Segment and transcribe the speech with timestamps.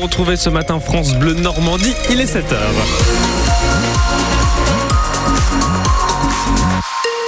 [0.00, 1.94] vous ce matin France Bleu Normandie.
[2.10, 2.56] Il est 7h.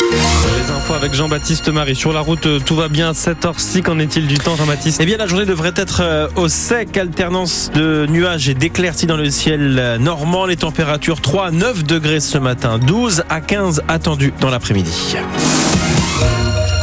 [0.02, 1.96] Les infos avec Jean-Baptiste Marie.
[1.96, 3.12] Sur la route, tout va bien.
[3.12, 5.00] 7h6, qu'en est-il du temps, Jean-Baptiste?
[5.00, 9.16] Eh bien, la journée devrait être euh, au sec, alternance de nuages et d'éclaircies dans
[9.16, 10.45] le ciel euh, normand.
[10.45, 14.93] Les températures 3 à 9 degrés ce matin, 12 à 15 attendus dans l'après-midi.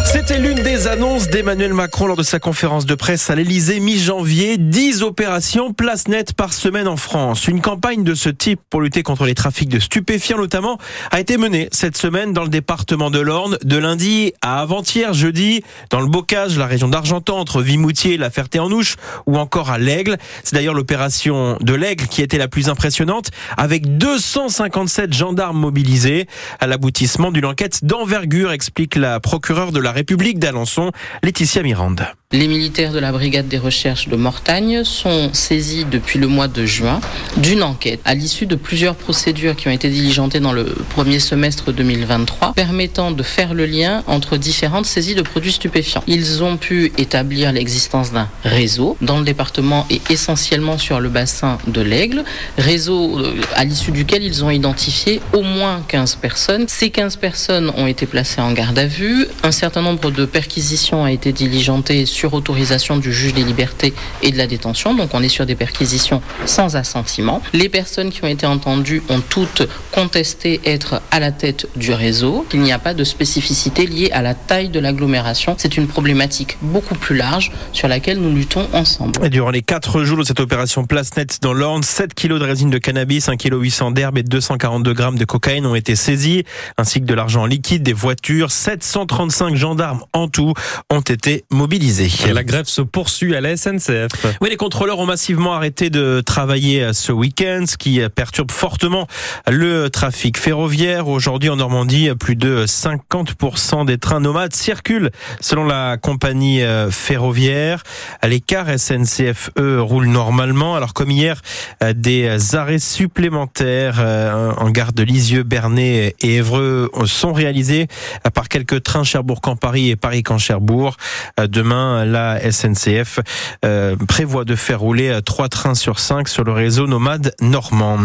[0.06, 4.58] C'était l'une des annonces d'Emmanuel Macron lors de sa conférence de presse à l'Elysée mi-janvier.
[4.58, 7.48] 10 opérations place nette par semaine en France.
[7.48, 10.78] Une campagne de ce type pour lutter contre les trafics de stupéfiants notamment
[11.12, 15.64] a été menée cette semaine dans le département de l'Orne de lundi à avant-hier jeudi
[15.90, 18.96] dans le Bocage, la région d'Argentan entre Vimoutier et la Ferté-en-Ouche
[19.26, 20.18] ou encore à l'Aigle.
[20.44, 26.28] C'est d'ailleurs l'opération de l'Aigle qui était la plus impressionnante avec 257 gendarmes mobilisés
[26.60, 30.92] à l'aboutissement d'une enquête d'envergure explique la procureure de la République d'Alençon,
[31.24, 32.06] Laetitia Mirande.
[32.32, 36.66] Les militaires de la brigade des recherches de Mortagne sont saisis depuis le mois de
[36.66, 37.00] juin
[37.38, 41.72] d'une enquête à l'issue de plusieurs procédures qui ont été diligentées dans le premier semestre
[41.72, 46.04] 2023 permettant de faire le lien entre différentes saisies de produits stupéfiants.
[46.08, 51.60] Ils ont pu établir l'existence d'un réseau dans le département et essentiellement sur le bassin
[51.68, 52.24] de l'Aigle,
[52.58, 56.66] réseau euh, à l'issue duquel ils ont identifié au moins 15 personnes.
[56.68, 59.28] Ces 15 personnes ont été placées en garde à vue.
[59.44, 64.32] Un certain nombre de perquisitions a été diligenté sur autorisation du juge des libertés et
[64.32, 64.96] de la détention.
[64.96, 67.42] Donc on est sur des perquisitions sans assentiment.
[67.54, 72.46] Les personnes qui ont été entendues ont toutes contesté être à la tête du réseau.
[72.54, 75.56] Il n'y a pas de spécificité liée à la taille de l'agglomération.
[75.58, 79.30] C'est une problématique beaucoup plus large sur laquelle nous luttons ensemble.
[79.30, 82.70] Durant les quatre jours de cette opération Place Net dans l'Orne, 7 kilos de résine
[82.70, 86.44] de cannabis, 1 kg 800 d'herbe et 242 grammes de cocaïne ont été saisis,
[86.78, 88.52] ainsi que de l'argent liquide, des voitures.
[88.52, 90.54] 735 gendarmes en tout
[90.90, 92.05] ont été mobilisés.
[92.34, 94.12] La grève se poursuit à la SNCF.
[94.42, 99.08] Oui, les contrôleurs ont massivement arrêté de travailler ce week-end, ce qui perturbe fortement
[99.48, 101.08] le trafic ferroviaire.
[101.08, 107.84] Aujourd'hui, en Normandie, plus de 50% des trains nomades circulent, selon la compagnie euh, ferroviaire.
[108.24, 110.76] Les cars SNCF, eux, roulent normalement.
[110.76, 111.42] Alors, comme hier,
[111.84, 117.88] euh, des arrêts supplémentaires euh, en gare de Lisieux, Bernay et Évreux sont réalisés
[118.34, 120.98] par quelques trains Cherbourg-Camp-Paris et Paris-Camp-Cherbourg.
[121.38, 123.20] Demain, la SNCF
[123.64, 127.98] euh, prévoit de faire rouler trois trains sur cinq sur le réseau nomade normand.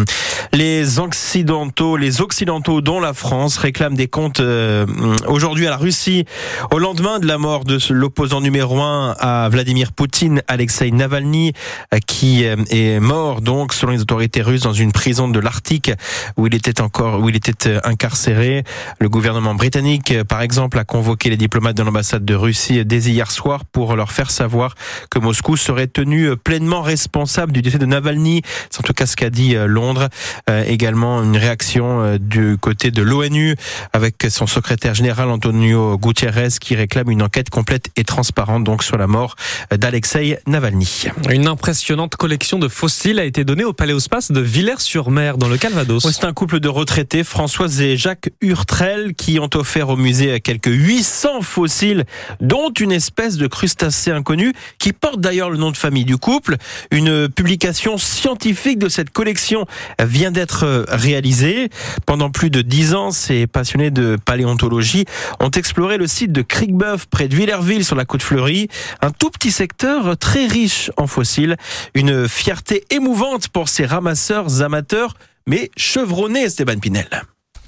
[0.52, 4.86] Les occidentaux, les occidentaux dont la France réclament des comptes euh,
[5.26, 6.24] aujourd'hui à la Russie
[6.70, 11.52] au lendemain de la mort de l'opposant numéro un à Vladimir Poutine, Alexei Navalny,
[11.94, 15.90] euh, qui est mort donc selon les autorités russes dans une prison de l'Arctique
[16.36, 18.64] où il était encore où il était incarcéré.
[18.98, 23.30] Le gouvernement britannique, par exemple, a convoqué les diplomates de l'ambassade de Russie dès hier
[23.30, 24.74] soir pour pour leur faire savoir
[25.10, 28.42] que Moscou serait tenu pleinement responsable du décès de Navalny.
[28.68, 30.10] C'est en tout cas ce qu'a dit euh, Londres.
[30.50, 33.56] Euh, également une réaction euh, du côté de l'ONU
[33.94, 38.98] avec son secrétaire général Antonio Gutiérrez qui réclame une enquête complète et transparente donc sur
[38.98, 39.36] la mort
[39.74, 41.06] d'Alexei Navalny.
[41.30, 46.06] Une impressionnante collection de fossiles a été donnée au Paléospace de Villers-sur-Mer dans le Calvados.
[46.06, 50.66] C'est un couple de retraités, Françoise et Jacques Hurtrel, qui ont offert au musée quelques
[50.66, 52.04] 800 fossiles,
[52.42, 56.56] dont une espèce de crustacé inconnu, qui porte d'ailleurs le nom de famille du couple.
[56.90, 59.64] Une publication scientifique de cette collection
[60.02, 61.68] vient d'être réalisée.
[62.04, 65.04] Pendant plus de dix ans, ces passionnés de paléontologie
[65.38, 68.66] ont exploré le site de Crickbuff près de Villerville sur la côte fleurie.
[69.02, 71.56] Un tout petit secteur très riche en fossiles.
[71.94, 75.14] Une fierté émouvante pour ces ramasseurs amateurs,
[75.46, 77.08] mais chevronnés, Esteban Pinel.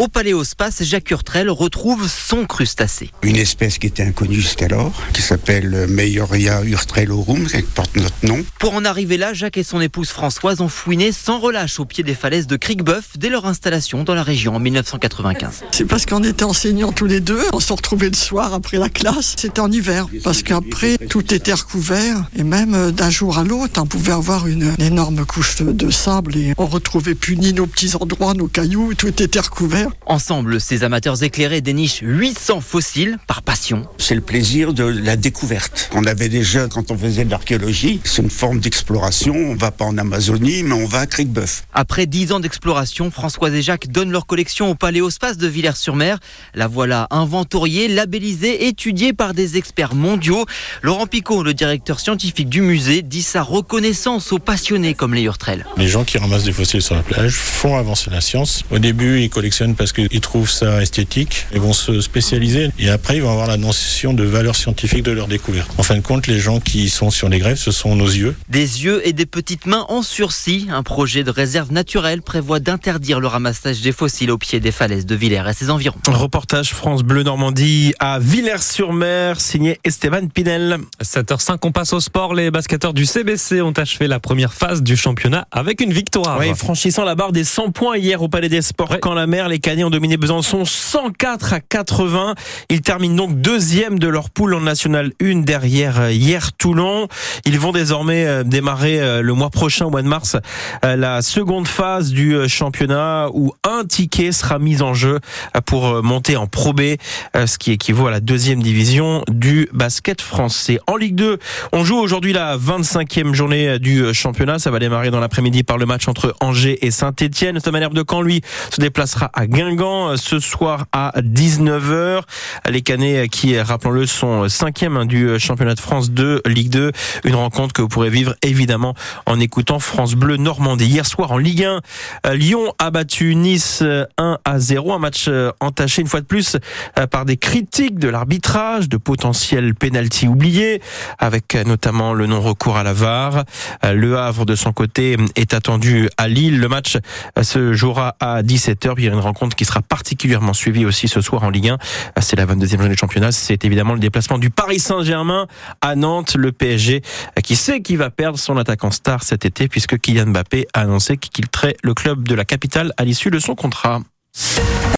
[0.03, 3.13] Au Paléospace, Jacques Urtrel retrouve son crustacé.
[3.23, 8.45] Une espèce qui était inconnue jusqu'alors, qui s'appelle Meioria urtrelorum, qui porte notre nom.
[8.59, 12.03] Pour en arriver là, Jacques et son épouse Françoise ont fouiné sans relâche au pied
[12.03, 15.63] des falaises de Criquebeuf dès leur installation dans la région en 1995.
[15.71, 18.89] C'est parce qu'on était enseignants tous les deux, on se retrouvait le soir après la
[18.89, 23.45] classe, c'était en hiver, parce qu'après tout était recouvert, et même euh, d'un jour à
[23.45, 27.69] l'autre, on pouvait avoir une, énorme couche de sable et on retrouvait plus ni nos
[27.69, 29.92] petits endroits, nos cailloux, tout était recouvert.
[30.07, 33.87] Ensemble, ces amateurs éclairés dénichent 800 fossiles par passion.
[33.99, 35.91] C'est le plaisir de la découverte.
[35.95, 39.35] On avait déjà, quand on faisait de l'archéologie, c'est une forme d'exploration.
[39.35, 41.65] On va pas en Amazonie, mais on va à Criquebeuf.
[41.73, 46.19] Après 10 ans d'exploration, Françoise et Jacques donnent leur collection au Paléospace de Villers-sur-Mer.
[46.55, 50.47] La voilà inventoriée, labellisée, étudiée par des experts mondiaux.
[50.83, 55.65] Laurent Picot, le directeur scientifique du musée, dit sa reconnaissance aux passionnés comme les Hurtrel.
[55.77, 58.65] Les gens qui ramassent des fossiles sur la plage font avancer la science.
[58.71, 61.47] Au début, ils collectionnent viennent parce qu'ils trouvent ça esthétique.
[61.53, 65.13] Ils vont se spécialiser et après ils vont avoir la notion de valeur scientifique de
[65.13, 65.71] leur découverte.
[65.79, 68.35] En fin de compte, les gens qui sont sur les grèves, ce sont nos yeux.
[68.49, 70.69] Des yeux et des petites mains en sursis.
[70.71, 75.07] Un projet de réserve naturelle prévoit d'interdire le ramassage des fossiles au pied des falaises
[75.07, 75.97] de Villers et ses environs.
[76.09, 80.79] Reportage France Bleu Normandie à Villers-sur-Mer, signé Esteban Pinel.
[81.03, 82.35] 7h05, on passe au sport.
[82.35, 86.39] Les basketteurs du CBC ont achevé la première phase du championnat avec une victoire.
[86.39, 88.91] Oui, franchissant la barre des 100 points hier au Palais des Sports.
[88.91, 88.99] Ouais.
[89.01, 92.35] Quand la mer, les Caniers ont dominé Besançon 104 à 80.
[92.69, 97.07] Ils terminent donc deuxième de leur poule en National 1 derrière euh, hier Toulon.
[97.45, 100.37] Ils vont désormais euh, démarrer euh, le mois prochain, au mois de mars,
[100.83, 105.21] la seconde phase du championnat où un ticket sera mis en jeu
[105.65, 106.97] pour monter en Pro B,
[107.35, 110.81] ce qui équivaut à la deuxième division du basket français.
[110.89, 111.39] En Ligue 2,
[111.73, 114.59] on joue aujourd'hui la 25e journée du championnat.
[114.59, 117.61] Ça va démarrer dans l'après-midi par le match entre Angers et Saint-Etienne.
[117.61, 122.23] Thomas Herbe de Caen, lui, se déplacera à Guingamp euh, ce soir à 19h.
[122.69, 126.71] Les Canets euh, qui, rappelons-le, sont cinquième hein, du euh, championnat de France de Ligue
[126.71, 126.93] 2.
[127.25, 128.95] Une rencontre que vous pourrez vivre évidemment
[129.27, 130.87] en écoutant France Bleu Normandie.
[130.87, 131.81] Hier soir en Ligue 1,
[132.27, 134.93] euh, Lyon a battu Nice euh, 1 à 0.
[134.93, 136.57] Un match euh, entaché une fois de plus
[136.99, 140.81] euh, par des critiques de l'arbitrage, de potentiels pénalties oubliés,
[141.19, 143.45] avec euh, notamment le non-recours à la VAR.
[143.85, 146.59] Euh, Le Havre, de son côté, est attendu à Lille.
[146.59, 146.97] Le match
[147.39, 148.95] euh, se jouera à 17h.
[148.95, 151.69] Puis il y a une rencontre qui sera particulièrement suivie aussi ce soir en Ligue
[151.69, 151.75] 1.
[151.75, 151.77] Euh,
[152.21, 153.33] C'est la 22e journée de championnat.
[153.33, 155.47] C'est évidemment le déplacement du Paris Saint-Germain
[155.81, 157.03] à Nantes, le PSG,
[157.43, 161.17] qui sait qu'il va perdre son attaquant star cet été, puisque Kylian Mbappé a annoncé
[161.17, 164.01] qu'il quitterait le club de la capitale à l'issue de son contrat.